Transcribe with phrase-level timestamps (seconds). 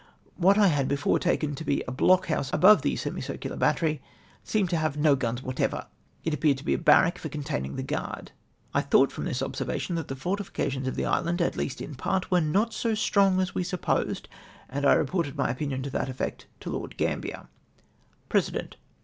[0.35, 4.01] What I had before taken to be a block house above the semicircular battery
[4.43, 5.85] seemed to have no guns whatever;
[6.23, 8.31] it appeared to be a barrack for containing the guard.
[8.73, 11.97] I thought from this observation that the fortifications of the island, at least in that
[11.99, 14.27] part, were '}iot so strong as we supposed,
[14.69, 17.45] and I reported my opinion to that effect to Lord Grambier."
[18.27, 18.77] President.